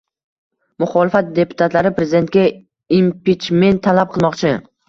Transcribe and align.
Muxolifat 0.83 1.29
deputatlari 1.35 1.93
prezidentga 1.99 2.47
impichment 3.01 3.83
talab 3.91 4.15
qilmoqchi 4.19 4.57